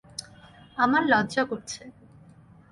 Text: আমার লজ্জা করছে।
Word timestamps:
আমার 0.77 1.03
লজ্জা 1.07 1.43
করছে। 1.43 1.81